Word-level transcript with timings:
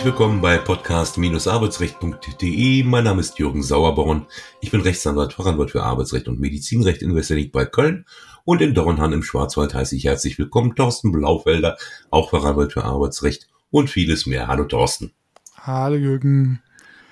Herzlich 0.00 0.14
willkommen 0.14 0.40
bei 0.40 0.56
podcast-arbeitsrecht.de. 0.56 2.84
Mein 2.84 3.04
Name 3.04 3.20
ist 3.20 3.38
Jürgen 3.38 3.62
Sauerborn. 3.62 4.24
Ich 4.62 4.70
bin 4.70 4.80
Rechtsanwalt, 4.80 5.34
Fachanwalt 5.34 5.72
für 5.72 5.82
Arbeitsrecht 5.82 6.26
und 6.26 6.40
Medizinrecht 6.40 7.02
in 7.02 7.14
Westernich 7.14 7.52
bei 7.52 7.66
Köln. 7.66 8.06
Und 8.46 8.62
in 8.62 8.72
Dornhahn 8.72 9.12
im 9.12 9.22
Schwarzwald 9.22 9.74
heiße 9.74 9.94
ich 9.94 10.04
herzlich 10.04 10.38
willkommen 10.38 10.74
Thorsten 10.74 11.12
Blaufelder, 11.12 11.76
auch 12.08 12.30
Fachanwalt 12.30 12.72
für 12.72 12.82
Arbeitsrecht 12.82 13.48
und 13.70 13.90
vieles 13.90 14.24
mehr. 14.24 14.46
Hallo 14.46 14.64
Thorsten. 14.64 15.12
Hallo 15.58 15.96
Jürgen. 15.96 16.62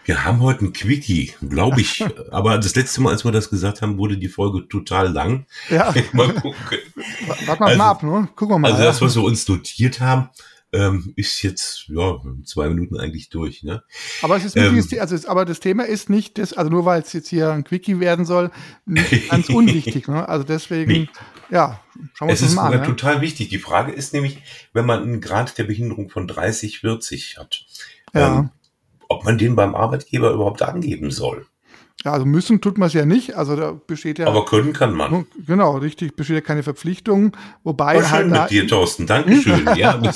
Wir 0.06 0.24
haben 0.24 0.40
heute 0.40 0.64
ein 0.64 0.72
Quickie, 0.72 1.34
glaube 1.46 1.82
ich. 1.82 2.02
Aber 2.30 2.56
das 2.56 2.74
letzte 2.74 3.02
Mal, 3.02 3.10
als 3.10 3.22
wir 3.22 3.32
das 3.32 3.50
gesagt 3.50 3.82
haben, 3.82 3.98
wurde 3.98 4.16
die 4.16 4.28
Folge 4.28 4.66
total 4.66 5.12
lang. 5.12 5.44
Ja. 5.68 5.92
mal 6.14 6.32
gucken. 6.32 6.54
Warten 7.44 7.60
wir 7.60 7.66
also, 7.66 7.76
mal 7.76 7.90
ab, 7.90 8.02
ne? 8.02 8.30
Gucken 8.34 8.54
wir 8.54 8.58
mal. 8.60 8.72
Also 8.72 8.82
das, 8.82 9.02
was 9.02 9.14
wir 9.14 9.24
uns 9.24 9.46
notiert 9.46 10.00
haben, 10.00 10.30
ähm, 10.72 11.12
ist 11.16 11.42
jetzt 11.42 11.86
ja 11.88 12.18
zwei 12.44 12.68
Minuten 12.68 12.98
eigentlich 12.98 13.30
durch. 13.30 13.62
Ne? 13.62 13.82
Aber 14.22 14.36
es 14.36 14.44
ist 14.44 14.54
wirklich, 14.54 14.92
ähm, 14.92 15.00
also 15.00 15.14
es, 15.14 15.26
aber 15.26 15.44
das 15.44 15.60
Thema 15.60 15.84
ist 15.84 16.10
nicht, 16.10 16.38
das, 16.38 16.52
also 16.52 16.70
nur 16.70 16.84
weil 16.84 17.02
es 17.02 17.12
jetzt 17.12 17.28
hier 17.28 17.52
ein 17.52 17.64
Quickie 17.64 18.00
werden 18.00 18.24
soll, 18.24 18.50
nicht 18.84 19.28
ganz 19.30 19.48
unwichtig. 19.48 20.08
Ne? 20.08 20.28
Also 20.28 20.44
deswegen, 20.44 20.92
nee. 20.92 21.08
ja, 21.50 21.80
schauen 22.14 22.28
wir 22.28 22.32
uns 22.32 22.40
das 22.40 22.54
mal 22.54 22.66
an. 22.66 22.74
Es 22.74 22.80
ist 22.80 22.86
total 22.86 23.20
wichtig. 23.20 23.48
Die 23.48 23.58
Frage 23.58 23.92
ist 23.92 24.12
nämlich, 24.12 24.42
wenn 24.72 24.84
man 24.84 25.02
einen 25.02 25.20
Grad 25.20 25.56
der 25.56 25.64
Behinderung 25.64 26.10
von 26.10 26.28
30, 26.28 26.80
40 26.80 27.38
hat, 27.38 27.64
ja. 28.14 28.40
ähm, 28.40 28.50
ob 29.08 29.24
man 29.24 29.38
den 29.38 29.56
beim 29.56 29.74
Arbeitgeber 29.74 30.32
überhaupt 30.32 30.60
angeben 30.62 31.10
soll. 31.10 31.46
Ja, 32.04 32.12
also 32.12 32.24
müssen 32.26 32.60
tut 32.60 32.78
man 32.78 32.86
es 32.86 32.92
ja 32.92 33.04
nicht. 33.04 33.36
Also 33.36 33.56
da 33.56 33.72
besteht 33.72 34.18
ja. 34.18 34.26
Aber 34.26 34.44
können 34.44 34.72
kann 34.72 34.94
man. 34.94 35.26
Genau, 35.46 35.76
richtig, 35.78 36.14
besteht 36.14 36.36
ja 36.36 36.40
keine 36.40 36.62
Verpflichtung. 36.62 37.36
Wobei 37.64 37.96
War 37.96 38.10
halt. 38.10 38.22
Schön 38.22 38.30
mit 38.30 38.50
dir, 38.50 38.68
Thorsten. 38.68 39.06
Dankeschön. 39.06 39.68
ja, 39.76 40.00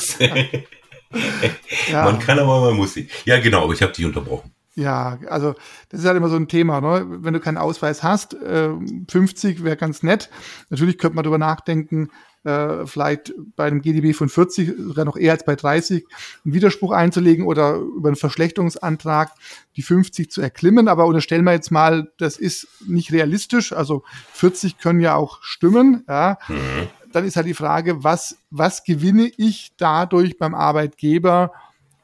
ja. 1.91 2.05
Man 2.05 2.19
kann 2.19 2.39
aber 2.39 2.61
man 2.61 2.77
muss 2.77 2.97
nicht. 2.97 3.27
Ja, 3.27 3.41
genau, 3.41 3.65
aber 3.65 3.73
ich 3.73 3.83
habe 3.83 3.93
dich 3.93 4.05
unterbrochen. 4.05 4.53
Ja, 4.75 5.19
also 5.29 5.55
das 5.91 6.01
ist 6.01 6.07
halt 6.07 6.17
immer 6.17 6.31
so 6.31 6.37
ein 6.37 6.49
Thema. 6.49 6.81
Ne? 6.81 7.05
Wenn 7.23 7.35
du 7.35 7.41
keinen 7.41 7.59
Ausweis 7.59 8.03
hast, 8.03 8.35
äh, 8.35 8.71
50 9.11 9.65
wäre 9.65 9.77
ganz 9.77 10.03
nett. 10.03 10.31
Natürlich 10.71 10.97
könnte 10.97 11.17
man 11.17 11.25
darüber 11.25 11.39
nachdenken, 11.39 12.09
äh, 12.45 12.87
vielleicht 12.87 13.33
bei 13.57 13.65
einem 13.65 13.83
GDB 13.83 14.13
von 14.13 14.29
40, 14.29 14.75
sogar 14.79 15.05
noch 15.05 15.17
eher 15.17 15.33
als 15.33 15.45
bei 15.45 15.55
30, 15.55 16.05
einen 16.45 16.55
Widerspruch 16.55 16.93
einzulegen 16.93 17.47
oder 17.47 17.77
über 17.77 18.09
einen 18.09 18.17
Verschlechterungsantrag 18.17 19.33
die 19.77 19.83
50 19.83 20.31
zu 20.31 20.41
erklimmen. 20.41 20.89
Aber 20.89 21.07
unterstellen 21.07 21.45
wir 21.45 21.53
jetzt 21.53 21.71
mal, 21.71 22.11
das 22.19 22.37
ist 22.37 22.67
nicht 22.87 23.13
realistisch. 23.13 23.73
Also 23.73 24.03
40 24.33 24.79
können 24.79 25.01
ja 25.01 25.15
auch 25.15 25.43
stimmen. 25.43 26.05
Ja. 26.09 26.39
Mhm. 26.49 26.89
Dann 27.13 27.25
ist 27.27 27.37
halt 27.37 27.47
die 27.47 27.55
Frage, 27.55 28.03
was, 28.03 28.39
was 28.51 28.85
gewinne 28.85 29.31
ich 29.37 29.73
dadurch 29.77 30.39
beim 30.39 30.55
Arbeitgeber, 30.55 31.53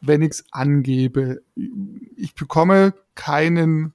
wenn 0.00 0.22
ich 0.22 0.30
es 0.30 0.44
angebe? 0.52 1.42
Ich 2.16 2.34
bekomme 2.34 2.94
keinen 3.14 3.94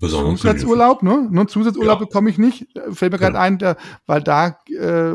Zusatzurlaub, 0.00 1.02
ne? 1.02 1.28
Nur 1.30 1.48
Zusatzurlaub 1.48 2.00
ja. 2.00 2.06
bekomme 2.06 2.30
ich 2.30 2.38
nicht. 2.38 2.66
Fällt 2.92 3.12
mir 3.12 3.18
gerade 3.18 3.34
ja. 3.34 3.40
ein, 3.40 3.58
der, 3.58 3.76
weil 4.06 4.22
da 4.22 4.58
äh, 4.68 5.14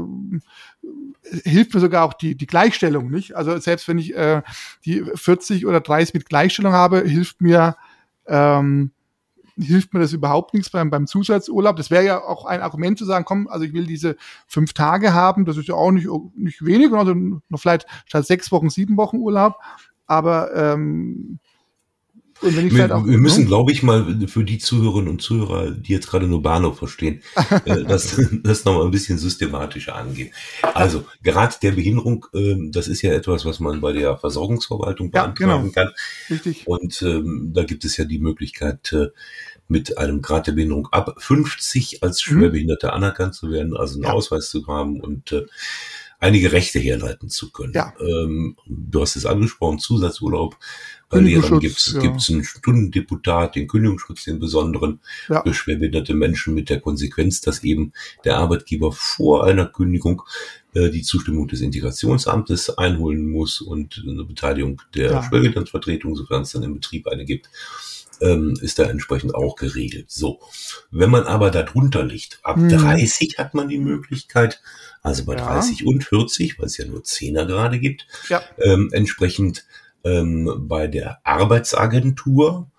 hilft 1.44 1.74
mir 1.74 1.80
sogar 1.80 2.04
auch 2.04 2.14
die, 2.14 2.36
die 2.36 2.48
Gleichstellung 2.48 3.10
nicht. 3.10 3.36
Also 3.36 3.58
selbst 3.60 3.88
wenn 3.88 3.98
ich 3.98 4.14
äh, 4.16 4.42
die 4.86 5.04
40 5.16 5.66
oder 5.66 5.80
30 5.80 6.14
mit 6.14 6.28
Gleichstellung 6.28 6.74
habe, 6.74 7.02
hilft 7.02 7.42
mir 7.42 7.78
ähm, 8.28 8.92
hilft 9.56 9.94
mir 9.94 10.00
das 10.00 10.14
überhaupt 10.14 10.54
nichts 10.54 10.70
beim, 10.70 10.90
beim 10.90 11.08
Zusatzurlaub. 11.08 11.76
Das 11.76 11.92
wäre 11.92 12.04
ja 12.04 12.22
auch 12.22 12.46
ein 12.46 12.62
Argument 12.62 12.98
zu 12.98 13.06
sagen, 13.06 13.26
komm, 13.26 13.48
also 13.48 13.66
ich 13.66 13.74
will 13.74 13.86
diese 13.86 14.16
fünf 14.48 14.74
Tage 14.74 15.14
haben, 15.14 15.46
das 15.46 15.58
ist 15.58 15.68
ja 15.68 15.76
auch 15.76 15.92
nicht, 15.92 16.08
nicht 16.36 16.66
wenig, 16.66 16.92
also 16.92 17.14
noch 17.14 17.60
vielleicht 17.60 17.86
statt 18.06 18.26
sechs 18.26 18.52
Wochen, 18.52 18.70
sieben 18.70 18.98
Wochen 18.98 19.18
Urlaub. 19.18 19.58
Aber 20.06 20.54
ähm, 20.56 21.40
und 22.44 22.56
wenn 22.58 22.68
ich 22.68 22.74
wir, 22.74 22.82
halt 22.84 22.92
auch, 22.92 23.06
wir 23.06 23.18
müssen, 23.18 23.46
glaube 23.46 23.72
ich, 23.72 23.84
mal 23.84 24.28
für 24.28 24.44
die 24.44 24.58
Zuhörerinnen 24.58 25.10
und 25.10 25.22
Zuhörer, 25.22 25.72
die 25.72 25.94
jetzt 25.94 26.10
gerade 26.10 26.28
nur 26.28 26.42
Bahnhof 26.42 26.78
verstehen, 26.78 27.22
äh, 27.66 27.84
das, 27.88 28.20
das 28.44 28.66
nochmal 28.66 28.86
ein 28.86 28.92
bisschen 28.92 29.18
systematischer 29.18 29.96
angehen. 29.96 30.32
Also, 30.62 31.06
Grad 31.24 31.64
der 31.64 31.72
Behinderung, 31.72 32.26
äh, 32.34 32.56
das 32.70 32.88
ist 32.88 33.02
ja 33.02 33.14
etwas, 33.14 33.46
was 33.46 33.60
man 33.60 33.82
bei 33.82 33.94
der 33.94 34.18
Versorgungsverwaltung 34.18 35.12
beantragen 35.12 35.50
ja, 35.50 35.58
genau. 35.58 35.72
kann. 35.72 35.90
Richtig. 36.30 36.68
Und 36.68 37.02
ähm, 37.02 37.52
da 37.54 37.64
gibt 37.64 37.86
es 37.86 37.98
ja 37.98 38.06
die 38.06 38.20
Möglichkeit, 38.20 38.94
äh, 38.94 39.08
mit 39.68 39.98
einem 39.98 40.22
Grad 40.22 40.48
der 40.48 40.52
Behinderung 40.54 40.88
ab 40.92 41.16
50 41.18 42.04
als 42.04 42.26
mhm. 42.26 42.40
Schwerbehinderte 42.40 42.88
mhm. 42.88 42.94
anerkannt 42.94 43.36
zu 43.36 43.50
werden, 43.52 43.76
also 43.76 43.96
einen 43.96 44.04
ja. 44.04 44.12
Ausweis 44.12 44.50
zu 44.50 44.68
haben 44.68 45.00
und 45.00 45.32
äh, 45.32 45.46
einige 46.24 46.54
Rechte 46.54 46.80
herleiten 46.80 47.30
zu 47.30 47.52
können. 47.52 47.74
Ja. 47.74 47.94
Ähm, 48.00 48.56
du 48.66 49.02
hast 49.02 49.16
es 49.16 49.26
angesprochen, 49.26 49.80
Zusatzurlaub. 49.80 50.58
Bei 51.10 51.20
Lehrern 51.20 51.60
gibt 51.60 51.78
es 51.78 51.94
ja. 51.94 52.02
einen 52.02 52.44
Stundendeputat, 52.44 53.56
den 53.56 53.68
Kündigungsschutz, 53.68 54.24
den 54.24 54.40
besonderen 54.40 55.00
ja. 55.28 55.44
für 55.44 55.54
schwerbehinderte 55.54 56.16
Menschen 56.16 56.56
mit 56.56 56.70
der 56.70 56.80
Konsequenz, 56.80 57.42
dass 57.42 57.64
eben 57.64 57.92
der 58.24 58.38
Arbeitgeber 58.38 58.92
vor 58.92 59.46
einer 59.46 59.66
Kündigung 59.66 60.24
äh, 60.74 60.90
die 60.90 61.04
Zustimmung 61.04 61.48
des 61.50 61.62
Integrationsamtes 61.62 62.78
einholen 62.78 63.30
muss 63.30 63.62
und 63.62 64.04
eine 64.08 64.24
Beteiligung 64.24 64.82
der 64.96 65.12
ja. 65.12 65.24
Schwerbehindertenvertretung, 65.24 66.16
sofern 66.16 66.44
es 66.44 66.54
dann 66.54 66.64
im 66.64 66.74
Betrieb 66.74 67.08
eine 67.08 67.26
gibt 67.26 67.50
ähm, 68.24 68.56
ist 68.62 68.80
da 68.80 68.84
entsprechend 68.84 69.36
auch 69.36 69.56
geregelt. 69.56 70.10
So, 70.10 70.40
wenn 70.92 71.10
man 71.10 71.24
aber 71.24 71.52
darunter 71.52 72.04
liegt, 72.04 72.40
ab 72.44 72.58
hm. 72.58 72.70
30 72.70 73.38
hat 73.38 73.54
man 73.54 73.68
die 73.68 73.80
Möglichkeit, 73.80 74.62
also 75.02 75.26
bei 75.26 75.36
ja. 75.36 75.46
30 75.46 75.86
und 75.86 76.04
40, 76.04 76.58
weil 76.60 76.68
es 76.68 76.78
ja 76.78 76.86
nur 76.86 77.04
Zehner 77.04 77.46
gerade 77.46 77.80
gibt, 77.80 78.08
ja. 78.30 78.42
ähm, 78.60 78.90
entsprechend 78.94 79.66
ähm, 80.04 80.68
bei 80.68 80.88
der 80.88 81.20
Arbeitsagentur 81.26 82.70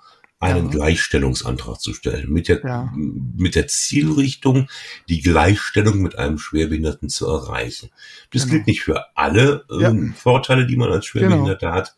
einen 0.41 0.67
ja. 0.67 0.71
Gleichstellungsantrag 0.73 1.81
zu 1.81 1.95
stellen, 1.95 2.31
mit 2.31 2.49
der, 2.49 2.63
ja. 2.63 2.93
mit 2.95 3.55
der 3.55 3.67
Zielrichtung, 3.67 4.69
die 5.09 5.21
Gleichstellung 5.21 6.03
mit 6.03 6.19
einem 6.19 6.39
Schwerbehinderten 6.39 7.09
zu 7.09 7.27
erreichen. 7.27 7.91
Das 8.31 8.43
genau. 8.43 8.55
gilt 8.55 8.67
nicht 8.67 8.83
für 8.83 9.17
alle 9.17 9.65
ähm, 9.71 10.09
ja. 10.09 10.15
Vorteile, 10.15 10.67
die 10.67 10.77
man 10.77 10.91
als 10.91 11.11
genau. 11.11 11.29
Schwerbehinderter 11.29 11.67
genau. 11.67 11.79
hat, 11.79 11.97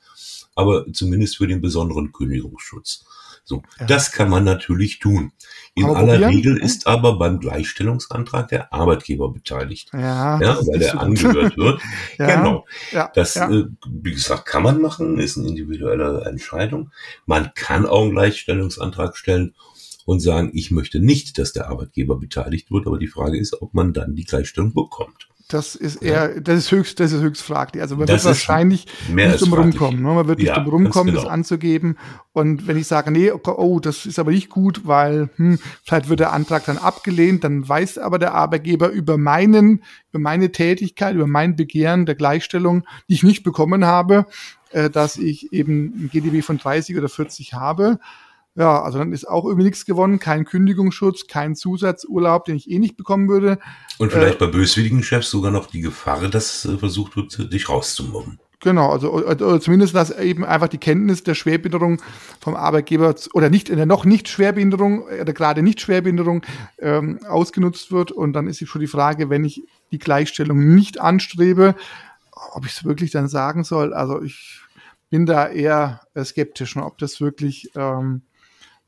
aber 0.55 0.87
zumindest 0.93 1.39
für 1.39 1.49
den 1.49 1.61
besonderen 1.61 2.13
Kündigungsschutz. 2.13 3.05
So, 3.49 3.63
ja. 3.79 3.87
das 3.87 4.11
kann 4.11 4.29
man 4.29 4.43
natürlich 4.43 4.99
tun. 4.99 5.31
In 5.77 5.85
aber 5.85 5.99
aller 5.99 6.15
probieren? 6.15 6.35
Regel 6.35 6.57
ist 6.57 6.89
aber 6.89 7.17
beim 7.17 7.39
Gleichstellungsantrag 7.39 8.49
der 8.49 8.73
Arbeitgeber 8.73 9.33
beteiligt. 9.33 9.91
Ja, 9.93 10.41
ja 10.41 10.59
weil 10.67 10.83
er 10.83 11.01
angehört 11.01 11.57
wird. 11.57 11.81
ja, 12.19 12.27
genau. 12.37 12.67
Ja, 12.91 13.09
das. 13.15 13.37
Äh, 13.37 13.67
wie 13.89 14.13
gesagt, 14.13 14.47
kann 14.47 14.65
man 14.65 14.81
machen, 14.81 15.21
ist 15.21 15.39
eine 15.39 15.47
individuelle 15.47 16.25
Entscheidung. 16.25 16.91
Man 17.25 17.53
kann 17.55 17.87
auch 17.87 18.03
einen 18.03 18.11
Gleichstellungsantrag 18.11 19.17
stellen 19.17 19.55
und 20.07 20.19
sagen, 20.19 20.51
ich 20.53 20.73
möchte 20.73 20.99
nicht, 20.99 21.39
dass 21.39 21.53
der 21.53 21.69
Arbeitgeber 21.69 22.17
beteiligt 22.17 22.73
wird, 22.73 22.89
aber 22.89 22.99
die 22.99 23.07
Frage 23.07 23.39
ist, 23.39 23.63
ob 23.63 23.75
man 23.75 23.93
dann 23.93 24.17
die 24.17 24.25
Gleichstellung 24.25 24.75
bekommt. 24.75 25.29
Das 25.49 25.77
ist 25.77 26.03
eher, 26.03 26.41
das 26.41 26.59
ist 26.59 26.73
höchst, 26.73 26.99
das 26.99 27.13
ist 27.13 27.23
höchst 27.23 27.43
fraglich. 27.43 27.81
Also 27.81 27.97
man 27.97 28.07
das 28.07 28.25
wird 28.25 28.35
wahrscheinlich 28.35 28.87
nicht 29.09 29.41
drum 29.41 29.53
rumkommen. 29.53 30.03
Ne? 30.03 30.09
Man 30.09 30.27
wird 30.27 30.39
nicht 30.41 30.49
ja, 30.49 30.59
drum 30.59 30.85
rumkommen, 30.85 31.15
genau. 31.15 31.23
das 31.23 31.33
anzugeben. 31.33 31.97
Und 32.33 32.67
wenn 32.67 32.77
ich 32.77 32.89
sage, 32.89 33.13
nee, 33.13 33.31
oh, 33.31 33.79
das 33.79 34.07
ist 34.07 34.19
aber 34.19 34.33
nicht 34.33 34.51
gut, 34.51 34.83
weil 34.87 35.31
hm, 35.37 35.61
vielleicht 35.85 36.09
wird 36.09 36.19
der 36.19 36.33
Antrag 36.33 36.65
dann 36.65 36.79
abgelehnt, 36.79 37.45
dann 37.45 37.69
weiß 37.69 37.99
aber 37.99 38.19
der 38.19 38.35
Arbeitgeber 38.35 38.89
über 38.89 39.19
meinen, 39.19 39.85
über 40.11 40.19
meine 40.19 40.51
Tätigkeit, 40.51 41.15
über 41.15 41.29
mein 41.29 41.55
Begehren 41.55 42.07
der 42.07 42.17
Gleichstellung, 42.17 42.85
die 43.09 43.15
ich 43.15 43.23
nicht 43.23 43.45
bekommen 43.45 43.85
habe, 43.85 44.27
äh, 44.73 44.91
dass 44.91 45.17
ich 45.17 45.53
eben 45.53 46.07
ein 46.07 46.11
GDB 46.13 46.43
von 46.43 46.59
30 46.59 46.97
oder 46.97 47.09
40 47.09 47.55
habe. 47.55 48.01
Ja, 48.57 48.83
also 48.83 48.99
dann 48.99 49.13
ist 49.13 49.29
auch 49.29 49.45
irgendwie 49.45 49.65
nichts 49.65 49.85
gewonnen, 49.85 50.19
kein 50.19 50.47
Kündigungsschutz, 50.47 51.27
kein 51.27 51.55
Zusatzurlaub, 51.55 52.47
den 52.47 52.57
ich 52.57 52.71
eh 52.71 52.79
nicht 52.79 52.97
bekommen 52.97 53.29
würde. 53.29 53.59
Und 53.99 54.13
vielleicht 54.13 54.41
äh, 54.41 54.47
bei 54.47 54.51
böswilligen 54.51 55.03
Chefs 55.03 55.31
sogar 55.31 55.51
noch 55.51 55.67
die 55.67 55.83
Gefahr, 55.83 56.27
dass 56.29 56.65
äh, 56.65 56.79
versucht 56.79 57.17
wird, 57.17 57.53
dich 57.53 57.69
rauszumobben. 57.69 58.39
Genau, 58.61 58.91
also 58.91 59.13
oder 59.13 59.61
zumindest, 59.61 59.95
dass 59.95 60.11
eben 60.19 60.43
einfach 60.43 60.69
die 60.69 60.79
Kenntnis 60.79 61.23
der 61.23 61.35
Schwerbehinderung 61.35 62.01
vom 62.41 62.57
Arbeitgeber 62.57 63.15
oder 63.35 63.51
nicht 63.51 63.69
in 63.69 63.77
der 63.77 63.85
noch 63.85 64.07
nicht 64.07 64.29
Schwerbehinderung 64.29 65.03
oder 65.03 65.35
gerade 65.35 65.63
nicht 65.63 65.83
Schwerbehinderung 65.83 66.43
ähm, 66.79 67.21
ausgenutzt 67.29 67.93
wird. 67.93 68.13
Und 68.13 68.33
dann 68.33 68.47
ist 68.47 68.67
schon 68.67 68.81
die 68.81 68.87
Frage, 68.87 69.29
wenn 69.29 69.45
ich 69.45 69.63
die 69.93 69.99
Gleichstellung 69.99 70.75
nicht 70.75 70.99
anstrebe, 70.99 71.75
ob 72.33 72.65
ich 72.65 72.73
es 72.73 72.85
wirklich 72.85 73.11
dann 73.11 73.29
sagen 73.29 73.63
soll. 73.63 73.93
Also 73.93 74.23
ich 74.23 74.63
bin 75.11 75.27
da 75.27 75.49
eher 75.49 76.01
skeptisch, 76.25 76.77
ob 76.79 76.97
das 76.97 77.21
wirklich 77.21 77.71
ähm, 77.77 78.23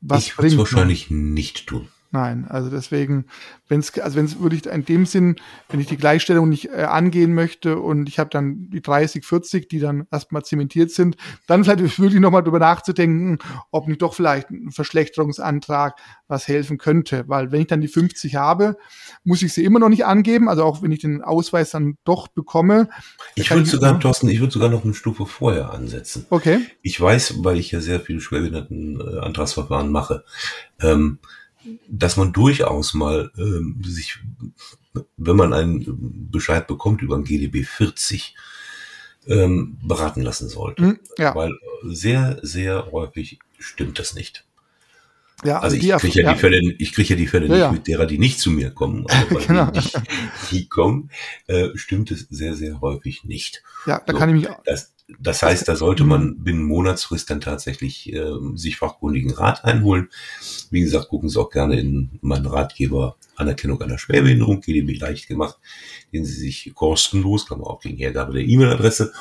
was 0.01 0.25
ich 0.25 0.37
würde 0.37 0.47
es 0.47 0.57
wahrscheinlich 0.57 1.09
nicht 1.09 1.67
tun. 1.67 1.87
Nein, 2.11 2.47
also 2.49 2.71
deswegen, 2.71 3.25
wenn 3.67 3.81
es, 3.81 3.97
also 3.99 4.17
wenn 4.17 4.25
es 4.25 4.41
wirklich 4.41 4.65
in 4.65 4.83
dem 4.83 5.05
Sinn, 5.05 5.35
wenn 5.69 5.79
ich 5.79 5.85
die 5.85 5.97
Gleichstellung 5.97 6.49
nicht 6.49 6.69
äh, 6.69 6.81
angehen 6.81 7.35
möchte 7.35 7.77
und 7.77 8.09
ich 8.09 8.17
habe 8.17 8.31
dann 8.31 8.71
die 8.71 8.81
30, 8.81 9.23
40, 9.23 9.69
die 9.69 9.79
dann 9.79 10.07
erstmal 10.11 10.43
zementiert 10.43 10.89
sind, 10.89 11.17
dann 11.45 11.63
vielleicht 11.63 11.99
wirklich 11.99 12.19
nochmal 12.19 12.41
drüber 12.41 12.57
nachzudenken, 12.57 13.37
ob 13.69 13.87
nicht 13.87 14.01
doch 14.01 14.15
vielleicht 14.15 14.49
ein 14.49 14.71
Verschlechterungsantrag 14.71 15.99
was 16.27 16.47
helfen 16.47 16.79
könnte. 16.79 17.25
Weil 17.27 17.51
wenn 17.51 17.61
ich 17.61 17.67
dann 17.67 17.81
die 17.81 17.87
50 17.87 18.35
habe, 18.35 18.77
muss 19.23 19.43
ich 19.43 19.53
sie 19.53 19.63
immer 19.63 19.77
noch 19.77 19.89
nicht 19.89 20.05
angeben, 20.05 20.49
also 20.49 20.63
auch 20.63 20.81
wenn 20.81 20.91
ich 20.91 21.01
den 21.01 21.21
Ausweis 21.21 21.69
dann 21.69 21.97
doch 22.05 22.27
bekomme. 22.27 22.89
Ich 23.35 23.51
würde 23.51 23.67
sogar, 23.67 23.99
Thorsten, 23.99 24.29
ich 24.29 24.39
würde 24.39 24.53
sogar 24.53 24.69
noch 24.69 24.83
eine 24.83 24.95
Stufe 24.95 25.27
vorher 25.27 25.71
ansetzen. 25.73 26.25
Okay. 26.31 26.59
Ich 26.81 26.99
weiß, 26.99 27.43
weil 27.43 27.59
ich 27.59 27.71
ja 27.71 27.81
sehr 27.81 27.99
viele 27.99 28.19
schwerbehinderten 28.19 28.99
äh, 28.99 29.19
Antragsverfahren 29.19 29.91
mache, 29.91 30.23
ähm, 30.81 31.19
dass 31.87 32.17
man 32.17 32.33
durchaus 32.33 32.93
mal 32.93 33.31
ähm, 33.37 33.81
sich, 33.85 34.19
wenn 35.17 35.35
man 35.35 35.53
einen 35.53 36.29
Bescheid 36.31 36.67
bekommt 36.67 37.01
über 37.01 37.15
ein 37.15 37.23
GDB 37.23 37.63
40, 37.63 38.35
ähm, 39.27 39.77
beraten 39.83 40.21
lassen 40.21 40.49
sollte. 40.49 40.83
Hm, 40.83 40.99
ja. 41.17 41.35
Weil 41.35 41.53
sehr, 41.83 42.39
sehr 42.41 42.91
häufig 42.91 43.39
stimmt 43.59 43.99
das 43.99 44.13
nicht. 44.13 44.45
Ja, 45.43 45.59
also, 45.59 45.75
also 45.75 45.87
ich 45.87 46.01
kriege 46.01 46.21
ja, 46.21 46.33
die 46.33 46.39
Fälle, 46.39 46.59
ich 46.79 46.91
kriege 46.91 47.09
ja 47.09 47.15
die 47.15 47.27
Fälle 47.27 47.47
ja, 47.47 47.53
nicht 47.53 47.61
ja. 47.61 47.71
mit 47.71 47.87
derer, 47.87 48.05
die 48.05 48.17
nicht 48.17 48.39
zu 48.39 48.51
mir 48.51 48.71
kommen, 48.71 49.05
aber 49.07 49.39
genau. 49.47 49.71
die, 49.71 49.89
die 50.51 50.67
kommen, 50.67 51.11
äh, 51.47 51.69
stimmt 51.75 52.11
es 52.11 52.27
sehr, 52.29 52.55
sehr 52.55 52.81
häufig 52.81 53.23
nicht. 53.23 53.63
Ja, 53.85 54.01
da 54.05 54.11
so, 54.11 54.19
kann 54.19 54.35
ich 54.35 54.35
mich. 54.47 54.55
Das, 54.65 54.93
das 55.17 55.41
heißt, 55.41 55.67
da 55.67 55.75
sollte 55.75 56.03
man 56.03 56.27
mhm. 56.27 56.43
binnen 56.43 56.61
Monatsfrist 56.63 57.27
dann 57.29 57.41
tatsächlich 57.41 58.13
äh, 58.13 58.31
sich 58.55 58.77
fachkundigen 58.77 59.31
Rat 59.31 59.65
einholen. 59.65 60.09
Wie 60.69 60.81
gesagt, 60.81 61.09
gucken 61.09 61.29
Sie 61.29 61.39
auch 61.39 61.49
gerne 61.49 61.79
in 61.79 62.19
meinen 62.21 62.45
Ratgeber 62.45 63.15
Anerkennung 63.35 63.81
einer 63.81 63.97
Schwerbehinderung, 63.97 64.61
GDB 64.61 64.99
leicht 64.99 65.27
gemacht, 65.27 65.57
den 66.13 66.25
Sie 66.25 66.33
sich 66.33 66.71
kostenlos, 66.75 67.47
kann 67.47 67.57
man 67.59 67.67
auch 67.67 67.81
gegen 67.81 67.97
Hergabe 67.97 68.33
der 68.33 68.43
E-Mail-Adresse, 68.43 69.13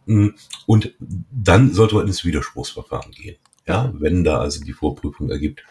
Mm, 0.06 0.28
und 0.66 0.94
dann 1.30 1.72
sollte 1.72 1.96
man 1.96 2.06
ins 2.06 2.24
Widerspruchsverfahren 2.24 3.12
gehen. 3.12 3.36
Ja, 3.66 3.92
wenn 3.98 4.24
da 4.24 4.38
also 4.38 4.64
die 4.64 4.72
Vorprüfung 4.72 5.28
ergibt, 5.30 5.62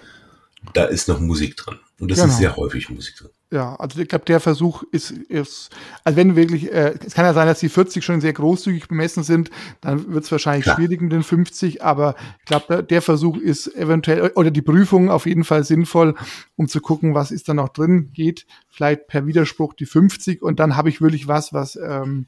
da 0.74 0.86
ist 0.86 1.08
noch 1.08 1.20
Musik 1.20 1.58
drin. 1.58 1.80
Und 2.00 2.12
das 2.12 2.20
genau. 2.20 2.32
ist 2.32 2.38
sehr 2.38 2.56
häufig 2.56 2.90
Musik 2.90 3.16
drin. 3.16 3.32
Ja, 3.52 3.76
also 3.78 4.00
ich 4.00 4.08
glaube, 4.08 4.26
der 4.26 4.40
Versuch 4.40 4.84
ist, 4.92 5.10
ist, 5.10 5.72
also 6.04 6.16
wenn 6.18 6.36
wirklich, 6.36 6.72
äh, 6.72 6.94
es 7.04 7.16
kann 7.16 7.26
ja 7.26 7.34
sein, 7.34 7.48
dass 7.48 7.60
die 7.60 7.70
40 7.70 8.06
schon 8.06 8.22
sehr 8.22 8.34
großzügig 8.34 8.88
bemessen 8.88 9.24
sind, 9.24 9.50
dann 9.82 10.14
wird 10.14 10.24
es 10.24 10.32
wahrscheinlich 10.32 10.66
Klar. 10.66 10.76
schwierig 10.76 11.02
mit 11.02 11.12
den 11.12 11.24
50, 11.24 11.84
aber 11.84 12.14
ich 12.42 12.46
glaube, 12.46 12.84
der 12.84 13.02
Versuch 13.02 13.38
ist 13.38 13.76
eventuell, 13.76 14.34
oder 14.36 14.52
die 14.52 14.62
Prüfung 14.62 15.10
auf 15.10 15.26
jeden 15.26 15.44
Fall 15.46 15.64
sinnvoll, 15.64 16.14
um 16.58 16.68
zu 16.68 16.80
gucken, 16.80 17.16
was 17.16 17.32
ist 17.32 17.50
da 17.50 17.56
noch 17.56 17.70
drin, 17.70 18.12
geht 18.14 18.46
vielleicht 18.70 19.08
per 19.08 19.26
Widerspruch 19.26 19.74
die 19.74 19.88
50 19.88 20.44
und 20.44 20.60
dann 20.60 20.78
habe 20.78 20.90
ich 20.90 21.02
wirklich 21.02 21.28
was, 21.28 21.52
was, 21.52 21.76
ähm, 21.76 22.28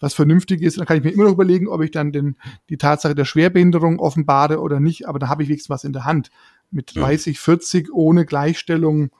was 0.00 0.12
vernünftig 0.12 0.60
ist. 0.60 0.78
Dann 0.78 0.84
kann 0.84 0.98
ich 0.98 1.02
mir 1.02 1.10
immer 1.12 1.24
noch 1.24 1.32
überlegen, 1.32 1.68
ob 1.68 1.80
ich 1.80 1.92
dann 1.92 2.12
den, 2.12 2.36
die 2.68 2.76
Tatsache 2.76 3.14
der 3.14 3.24
Schwerbehinderung 3.24 4.00
offenbare 4.00 4.60
oder 4.60 4.80
nicht, 4.80 5.08
aber 5.08 5.18
da 5.18 5.28
habe 5.28 5.42
ich 5.42 5.48
wenigstens 5.48 5.70
was 5.70 5.84
in 5.84 5.94
der 5.94 6.04
Hand. 6.04 6.30
Mit 6.70 6.94
30, 6.94 7.40
40 7.40 7.90
ohne 7.94 8.26
Gleichstellung, 8.26 9.10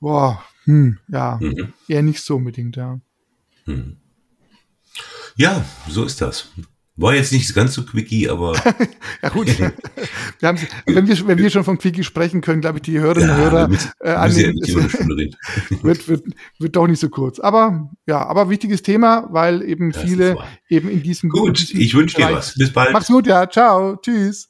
boah, 0.00 0.42
hm, 0.64 0.98
ja, 1.08 1.38
mhm. 1.40 1.72
eher 1.88 2.02
nicht 2.02 2.22
so 2.22 2.36
unbedingt, 2.36 2.76
ja. 2.76 3.00
Mhm. 3.66 3.96
Ja, 5.36 5.64
so 5.88 6.04
ist 6.04 6.20
das. 6.20 6.48
War 7.00 7.14
jetzt 7.14 7.32
nicht 7.32 7.54
ganz 7.54 7.72
so 7.72 7.82
quickie, 7.82 8.28
aber. 8.28 8.54
ja, 9.22 9.28
gut. 9.30 9.46
wir 10.38 10.48
haben, 10.48 10.58
wenn, 10.84 11.08
wir, 11.08 11.26
wenn 11.26 11.38
wir 11.38 11.48
schon 11.48 11.64
von 11.64 11.78
quickie 11.78 12.04
sprechen 12.04 12.42
können, 12.42 12.60
glaube 12.60 12.76
ich, 12.78 12.82
die 12.82 13.00
Hörerinnen 13.00 13.30
und 13.30 13.36
ja, 13.38 13.42
Hörer 13.42 13.70
äh, 14.00 14.10
annehmen, 14.10 14.58
wird, 15.82 16.08
wird, 16.08 16.24
wird 16.58 16.76
doch 16.76 16.86
nicht 16.86 17.00
so 17.00 17.08
kurz. 17.08 17.40
Aber 17.40 17.90
ja, 18.06 18.26
aber 18.26 18.50
wichtiges 18.50 18.82
Thema, 18.82 19.28
weil 19.30 19.62
eben 19.62 19.92
das 19.92 20.02
viele 20.02 20.36
eben 20.68 20.90
in 20.90 21.02
diesem. 21.02 21.30
Gut, 21.30 21.72
ich 21.72 21.94
wünsche 21.94 22.18
dir 22.18 22.32
was. 22.32 22.54
Bis 22.54 22.70
bald. 22.70 22.92
Mach's 22.92 23.06
gut, 23.06 23.26
ja. 23.26 23.48
Ciao. 23.48 23.96
Tschüss. 23.96 24.49